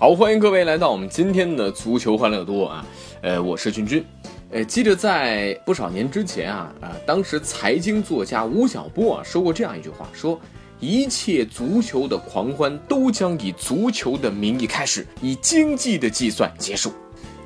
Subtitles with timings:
[0.00, 2.86] 好，欢迎各位来到我们今天的足球欢乐多啊！
[3.20, 4.02] 呃，我是君君。
[4.50, 10.40] 呃，记得在不少年之前啊啊，当时财经作家吴晓波啊说过这样一句话：说
[10.78, 16.90] 一切足球的狂欢都将以足球的名义开始，以经济的计算结束。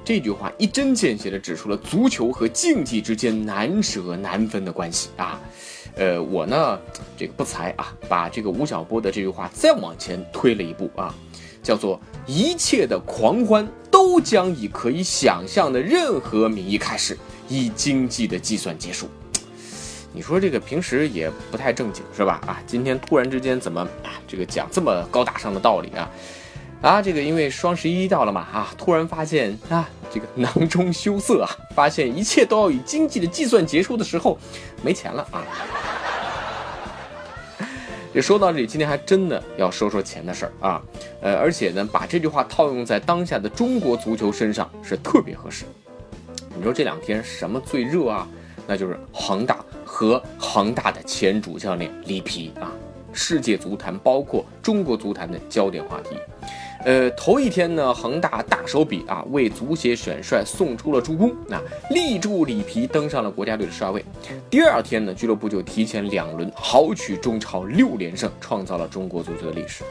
[0.04, 5.40] 这句话一针见血地指出了足球和竞技之间难舍难分的关系啊！
[5.96, 6.78] 呃，我呢
[7.16, 11.12] 这个不才啊，把这个吴晓波的这句话再往前推了一步啊。
[11.64, 19.08] 叫做一切的狂欢都将以可以想象的任何名义开始，以经济的计算结束。
[20.12, 22.40] 你说这个平时也不太正经是吧？
[22.46, 26.08] 啊，今天突然之间怎么啊这个讲这么高大上的道理啊？
[26.82, 34.38] 啊，这个因为双十一到了嘛啊，突然发现啊这个囊中羞涩啊，发现一切都要以经济的计算结束的时候，
[34.84, 35.42] 没钱了啊。
[38.14, 40.82] 也说到这里，今天还真的要说说钱的事儿啊，
[41.20, 45.64] 呃，而且呢，把这句话套用在当下的中国足球身上是特别合适。
[46.56, 48.28] 你说这两天什么最热啊？
[48.68, 52.70] 那就是恒大和恒大的前主教练里皮啊，
[53.12, 56.16] 世界足坛包括中国足坛的焦点话题。
[56.84, 61.58] 呃，头一天呢，恒大大手笔啊，为足协选帅送出了助攻，那
[61.90, 64.04] 力助里皮登上了国家队的帅位。
[64.50, 69.82] 第二天呢，俱乐部就提前两轮豪取中超六连胜，创造了中国足球的历史。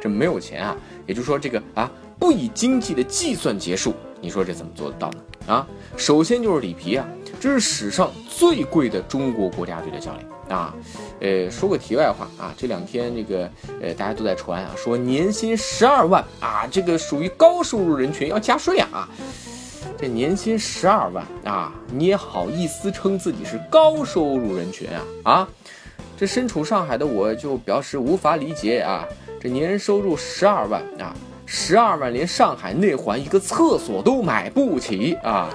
[0.00, 0.76] 这没有钱啊，
[1.06, 5.18] 也就是说这个啊，不以经济的计算结束，你说这怎么做得到呢？
[5.46, 5.66] 啊，
[5.96, 7.08] 首先就是里皮啊，
[7.40, 10.26] 这是史上最贵的中国国家队的教练。
[10.48, 10.74] 啊，
[11.20, 13.50] 呃，说个题外话啊，这两天这个
[13.82, 19.06] 呃，大家都在传啊，说年薪十二万啊，这个属于高收入人群要加税啊。
[19.98, 25.04] 这年薪十二万啊，你也好意思称自己是高收入人群啊？
[25.24, 25.48] 啊，
[26.16, 29.04] 这身处上海的我就表示无法理解啊，
[29.38, 35.50] 这年收入十二万啊，十二万连上海内环一个厕所都买不起啊。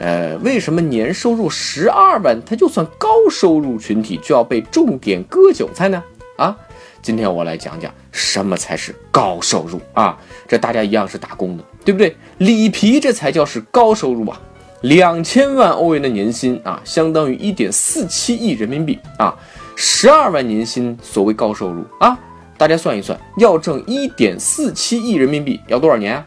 [0.00, 6.02] 呃，为什么年收入十二万，他就算高收入群体就要被重点割韭菜呢？
[6.36, 6.56] 啊，
[7.00, 10.18] 今天我来讲讲什么才是高收入啊？
[10.48, 12.16] 这大家一样是打工的，对不对？
[12.38, 14.40] 里皮这才叫是高收入啊！
[14.82, 19.34] 两千万欧元的年薪啊，相当于一点四七亿人民币啊！
[19.76, 22.18] 十二万年薪，所谓高收入啊？
[22.58, 26.24] 大家算一算，要挣一点四七亿人民币要多少年啊？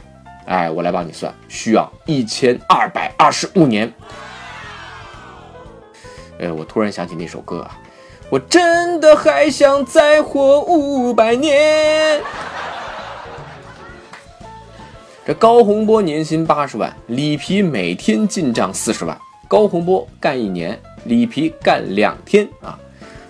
[0.48, 3.94] 哎，我来帮你算，需要一千二百二十五年。
[6.40, 7.78] 呃，我突然想起那首歌啊，
[8.30, 12.22] 我真的还想再活五百年。
[15.26, 19.18] 这高洪波年薪八十万，里皮每天进账四十万。
[19.50, 22.80] 高洪波干一年，里皮干两天啊！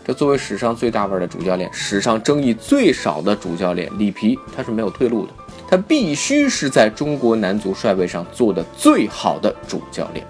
[0.05, 5.34] 这作为史上最大腕的主教练，史上争议最少的主教练，里皮他是没有退路的。
[5.69, 10.25] 他必须是在中国男足帅位上做的最好的主教练，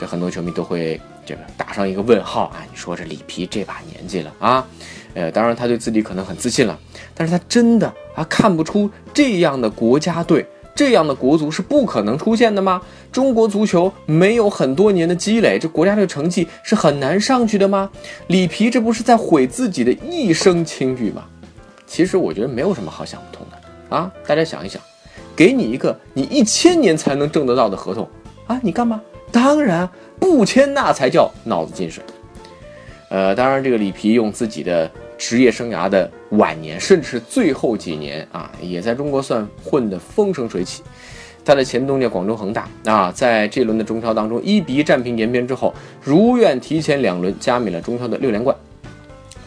[0.00, 2.66] 这很多球迷都会这个打上一个问号啊！
[2.70, 4.66] 你说这里皮这把年纪了啊，
[5.14, 6.76] 呃，当然他对自己可能很自信了，
[7.14, 7.86] 但是他真的
[8.16, 12.82] 啊看不出这样的国家队、这样的国足是不可能出现的吗？
[13.12, 17.88] 中国足球没有很多年的积累，这国家队成绩是很难上去的吗？
[18.26, 21.24] 里皮这不是在毁自己的一生清誉吗？
[21.86, 23.61] 其实我觉得没有什么好想不通的。
[23.92, 24.80] 啊，大家想一想，
[25.36, 28.08] 给你一个你一千年才能挣得到的合同
[28.46, 29.00] 啊，你干嘛？
[29.30, 32.02] 当然不签，那才叫脑子进水。
[33.10, 40.82] 呃，当然这个里皮用自己的职业生涯的晚年，甚至是最后几年啊，也在中国算混得风生水起。
[41.44, 48.56] 他的前东家广州恒大啊，在这轮的中超当中一比一战平延边之后，如愿提前两轮加冕了中超的六连冠。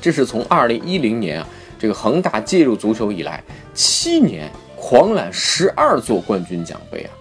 [0.02, 1.48] 这是从二零一零年啊。
[1.78, 3.44] 这个恒大介入足球以来，
[3.74, 7.12] 七年狂揽十二座冠军奖杯啊！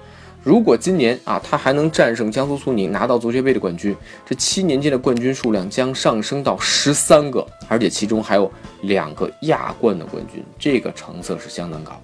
[0.43, 3.97] 如果今年啊，他还能战胜江苏苏宁，拿到足协杯的冠军，
[4.27, 8.53] 这七年间的冠军数量将上升到十三个，而且其中还有
[8.83, 11.99] 两个亚冠的冠军，这个成色是相当高。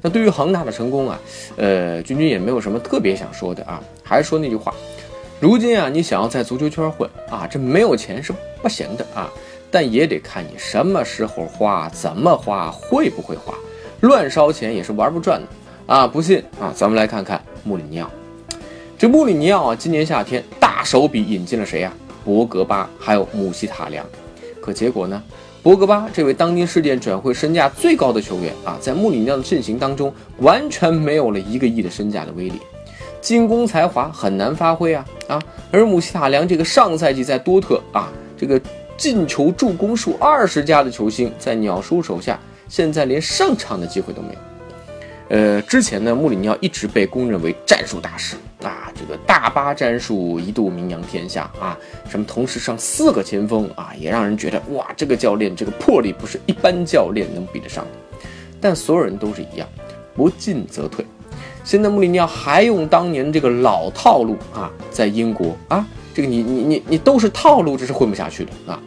[0.00, 1.20] 那对于恒大的成功啊，
[1.56, 4.74] 呃，君君也没有什么特别想说的啊，还是说那句话，
[5.38, 8.32] 如今啊，你想要在足球圈混啊，这没有钱是
[8.62, 9.30] 不行的啊，
[9.70, 13.54] 但也得看你什么时候花，怎么花，会不会花，
[14.00, 15.46] 乱烧钱也是玩不转的
[15.86, 16.06] 啊！
[16.06, 18.10] 不信啊，咱们来看看穆里尼奥。
[18.98, 21.92] 这穆里尼奥啊，今年夏天大手笔引进了谁呀？
[22.24, 24.04] 博格巴，还有姆希塔良。
[24.60, 25.22] 可结果呢？
[25.62, 32.60] 博格巴这位当今世界转会身价最高的球员啊，在穆里尼奥的阵型当中，完全没有了一个亿的身价的威力，
[33.20, 35.42] 进攻才华很难发挥啊啊！
[35.72, 38.60] 而姆希塔良这个上赛季在多特啊，这个
[38.96, 42.38] 进球助攻数二十加的球星，在鸟叔手下，
[42.68, 44.38] 现在连上场的机会都没有。
[45.28, 51.76] 呃，之前呢，穆里尼奥一直被公认为战术大师啊，这个大巴战术一度名扬天下啊，
[52.08, 58.28] 什么同时上四个前锋啊，也让人觉得哇，这个教练这个魄力不是一般教练能比得上的。
[58.60, 59.68] 但所有人都是一样，
[60.14, 61.04] 不进则退。
[61.64, 65.84] 现在穆里尼奥还用当年这个老套路啊，在英国啊，
[66.14, 68.80] 这个你你你你都是套路，这是混不下去的啊。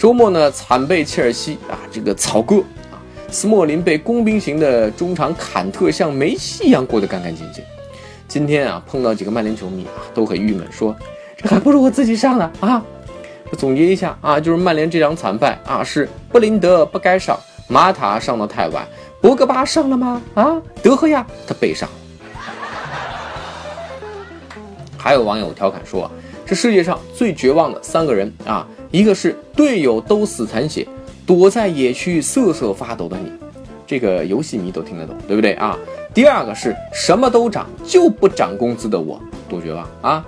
[0.00, 2.62] 周末呢，惨被切尔西啊这个草割。
[3.30, 7.62] 斯莫林被工兵型的中场坎特像梅西一样过得干干净净。
[8.26, 10.96] 今天啊，碰到几个曼联球迷啊，都很郁闷，说
[11.36, 12.82] 这还不如我自己上呢啊！
[13.58, 17.38] 总结一下啊，就是曼联这场惨败啊，是布林德不该上，
[17.68, 18.88] 马塔上的太晚，
[19.20, 20.22] 博格巴上了吗？
[20.32, 21.86] 啊，德赫亚他被上。
[24.96, 26.10] 还有网友调侃说，
[26.46, 30.86] 这世界上最绝望的三个人啊，一个是队友都死残血。
[31.26, 33.30] 躲在野区瑟瑟发抖的你，
[33.86, 35.78] 这个游戏迷都听得懂，对不对啊？
[36.12, 40.26] 第二个是什么都涨就不涨工资的我，多绝望啊！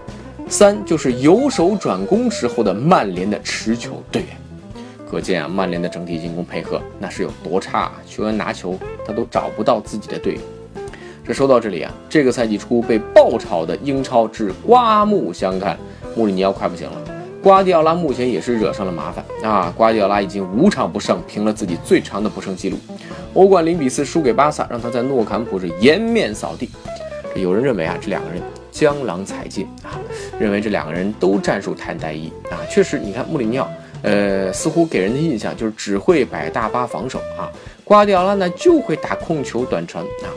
[0.48, 10.40] 三就是由守转攻时候的曼联的持球队员，可见啊，曼联的整体进攻配合那是有多差，球员拿球他都找不到自己的队友。
[11.26, 15.76] 这说到这里啊，这个赛季初被爆炒的英超之刮目相看，
[16.14, 17.01] 穆里尼奥快不行了。
[17.42, 19.74] 瓜迪奥拉目前也是惹上了麻烦啊！
[19.76, 22.78] 瓜迪奥拉已经五场不胜，平了自己最长的不胜记录。
[23.34, 26.70] 欧冠零比四输给巴萨，让他在诺坎普是颜面扫地。
[27.34, 28.40] 有人认为啊，这两个人
[28.70, 29.98] 江郎才尽啊，
[30.38, 32.62] 认为这两个人都战术太单一啊。
[32.70, 33.68] 确实，你看穆里尼奥，
[34.02, 37.50] 呃，似乎给人的印象就是只会摆大巴防守啊。
[37.82, 40.30] 瓜迪奥拉呢就会打控球短传啊。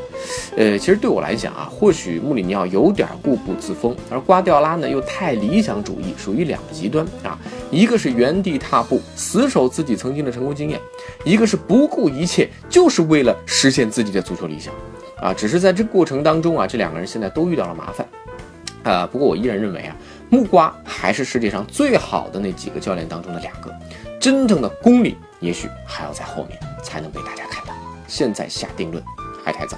[0.56, 7.38] 呃，其实对我来讲啊，或许穆里尼奥有点固步自封，而瓜迪奥拉呢又太理想主义，属于两个极端啊。
[7.72, 10.80] 一个是原地踏步，死守自己曾经的成功经验；
[11.24, 14.74] 一个是不顾一切，就是为了实现自己的足球理想
[15.20, 15.34] 啊。
[15.34, 18.08] 只是在这过程当中啊，这两个人现在都遇到了麻烦
[18.84, 19.08] 啊。
[19.12, 19.96] 不过我依然认为啊，
[20.30, 23.74] 木瓜还是世界上最好的那几个教练当中的两个，
[24.20, 27.74] 真正的功力也许还要在后面才能被大家看到。
[28.08, 29.04] 现在下定论
[29.44, 29.78] 还太早。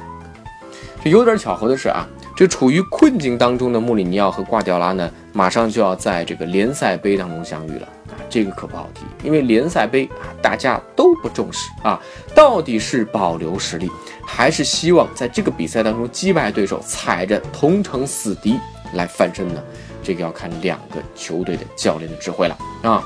[1.07, 11.99] 有点巧合的是啊，这处于困境当中的穆里尼奥和瓜迪奥拉呢，马上就要在这个联赛杯当中相遇了啊，这个可不好提，因为联赛杯啊，大家都不重视啊，
[12.35, 13.89] 到底是保留实力，
[14.25, 18.59] 还是希望在这个比赛当中击败对手，踩着同城死敌
[18.93, 19.61] 来翻身呢？
[20.03, 23.03] 这个要看两个球队的教练的智慧了啊。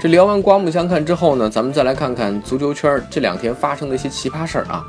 [0.00, 4.84] 这聊完刮目相看之后呢，咱们再来看看足球圈这两天发生的一些奇葩事儿啊。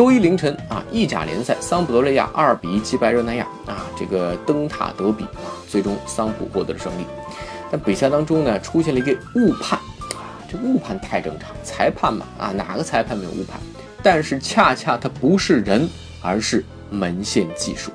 [0.00, 7.04] 周一凌晨啊，意甲联赛，桑普多利亚二比一击败热那亚啊，这个灯塔德比啊，最终桑普获得了胜利。
[7.70, 9.78] 但比赛当中呢，出现了一个误判
[10.14, 13.60] 啊，这误判太正常，裁判嘛啊，哪个裁判没有误判？
[14.02, 15.86] 但是恰恰他不是人，
[16.22, 17.92] 而是门线技术。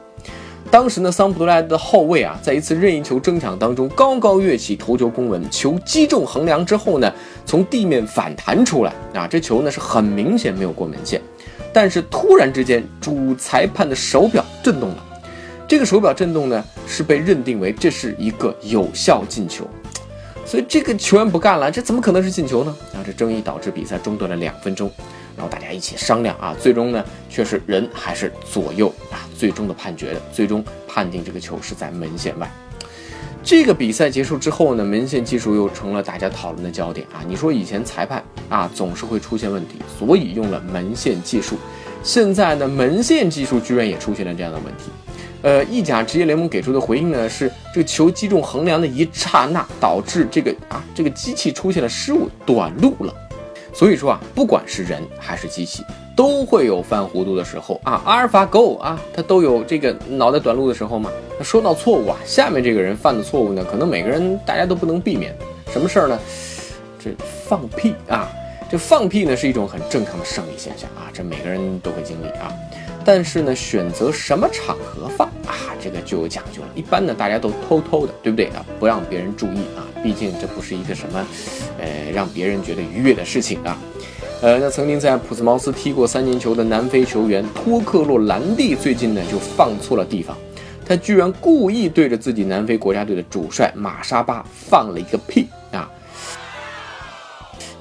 [0.70, 7.12] 当时呢，桑普多利亚的后卫啊，在一次任意球争抢当中高高跃起，头球攻门，球击中横梁之后呢，
[7.48, 11.20] 从地面反弹出来啊，这球呢是很明显没有过门线。
[11.74, 15.06] 但是突然之间，主裁判的手表震动了。
[15.68, 19.68] 这个手表震动呢，是被认定为这是一个有效进球。
[20.46, 22.76] 所以这个球员不干了，这怎么可能是进球呢？
[22.94, 24.92] 啊，这争议导致比赛中断了两分钟。
[25.36, 32.50] 然后大家一起商量啊，最终呢，却是人还是左右啊，最终的判决的，最终判定这个球是在门线外。
[33.44, 37.20] 这个比赛结束之后呢，门线技术又成了大家讨论的焦点啊！
[37.28, 41.56] 你说以前裁判啊总是会出现问题，所以用了门线技术。
[42.04, 44.92] 现在呢，门线技术居然也出现了这样的问题。
[45.42, 53.14] 呃，意甲职业联盟给出的回应呢是，这个球击中横梁的一刹那，导致这个啊这个机器出现了失误，短路了。
[53.74, 55.84] 所以说啊，不管是人还是机器。
[56.16, 61.12] 都会有犯糊涂的时候啊，阿尔法狗啊，它都有这个脑袋短路的时候嘛。
[61.38, 65.36] 那说到错误啊，下面这个人犯的错误呢，可能每个人大家都不能避免。
[65.74, 66.18] 什么事儿呢？
[67.06, 67.12] 这
[67.48, 68.28] 放屁啊！
[68.68, 72.52] 这放屁呢是一种很正常的生理现象啊，这每个人都会经历啊。
[73.06, 76.68] 但是呢，选择什么场合放啊，这个就有讲究了。
[76.74, 78.66] 一般呢，大家都偷偷的，对不对啊？
[78.80, 81.24] 不让别人注意啊，毕竟这不是一个什么，
[81.80, 83.78] 呃，让别人觉得愉悦的事情啊。
[84.42, 90.36] 呃，那曾经在普斯茅斯踢过三年球的南非球员托克洛兰蒂，最近呢就放错了地方，
[90.84, 95.48] 他居然故意对着自己南非国家队的主帅马沙巴放了一个屁！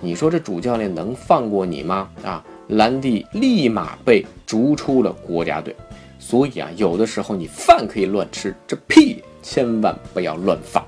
[0.04, 2.08] 你说这主教练能放过你吗？
[2.23, 2.44] 啊！
[2.68, 5.75] 兰蒂立马被逐出了国家队，
[6.18, 10.84] 所以啊，有的时候你饭可以乱吃，这屁千万不要乱放。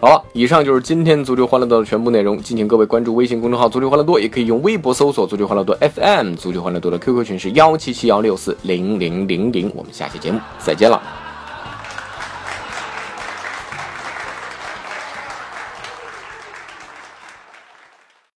[0.00, 6.34] 好了，以上就是今天足球欢乐多的全部内容，敬请各位关注微信公众号“足球欢乐多”，也可以用微博搜索“足球欢乐多 FM”。
[6.36, 11.19] 足球欢乐多的 QQ 群是幺七七幺六四零零零零，我们下期节目再见了。